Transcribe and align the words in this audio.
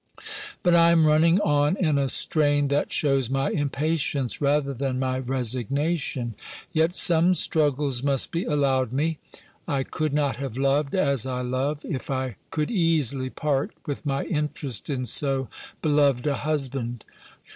But 0.63 0.73
I 0.73 0.89
am 0.89 1.05
running 1.05 1.39
on 1.41 1.77
in 1.77 1.99
a 1.99 2.09
strain 2.09 2.69
that 2.69 2.91
shews 2.91 3.29
my 3.29 3.51
impatience, 3.51 4.41
rather 4.41 4.73
than 4.73 4.97
my 4.97 5.19
resignation; 5.19 6.33
yet 6.73 6.95
some 6.95 7.35
struggles 7.35 8.01
must 8.01 8.31
be 8.31 8.43
allowed 8.43 8.91
me: 8.91 9.19
I 9.67 9.83
could 9.83 10.11
not 10.11 10.37
have 10.37 10.57
loved, 10.57 10.95
as 10.95 11.27
I 11.27 11.41
love, 11.41 11.85
if 11.85 12.09
I 12.09 12.37
could 12.49 12.71
easily 12.71 13.29
part 13.29 13.73
with 13.85 14.03
my 14.03 14.23
interest 14.23 14.89
in 14.89 15.05
so 15.05 15.49
beloved 15.83 16.25
a 16.25 16.37
husband. 16.37 17.05